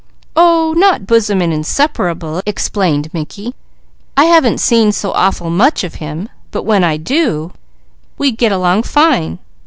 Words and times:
"Oh 0.35 0.73
not 0.77 1.05
bosom 1.05 1.43
and 1.43 1.53
inseparable," 1.53 2.41
explained 2.47 3.13
Mickey. 3.13 3.53
"I 4.17 4.25
haven't 4.25 4.57
seen 4.57 4.91
so 4.91 5.11
awful 5.11 5.51
much 5.51 5.83
of 5.83 5.93
him, 6.01 6.27
but 6.49 6.63
when 6.63 6.83
I 6.83 6.97
do, 6.97 7.53
we 8.17 8.31
get 8.31 8.51
along 8.51 8.81
fine." 8.81 9.37